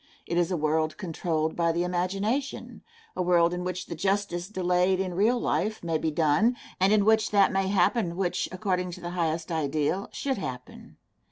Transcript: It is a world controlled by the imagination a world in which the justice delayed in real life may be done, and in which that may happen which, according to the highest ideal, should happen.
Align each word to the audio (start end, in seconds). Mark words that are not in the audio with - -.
It 0.25 0.35
is 0.35 0.49
a 0.49 0.57
world 0.57 0.97
controlled 0.97 1.55
by 1.55 1.71
the 1.71 1.83
imagination 1.83 2.81
a 3.15 3.21
world 3.21 3.53
in 3.53 3.63
which 3.63 3.85
the 3.85 3.93
justice 3.93 4.47
delayed 4.47 4.99
in 4.99 5.13
real 5.13 5.39
life 5.39 5.83
may 5.83 5.99
be 5.99 6.09
done, 6.09 6.57
and 6.79 6.91
in 6.91 7.05
which 7.05 7.29
that 7.29 7.51
may 7.51 7.67
happen 7.67 8.15
which, 8.15 8.49
according 8.51 8.89
to 8.93 8.99
the 9.01 9.11
highest 9.11 9.51
ideal, 9.51 10.09
should 10.11 10.39
happen. 10.39 10.97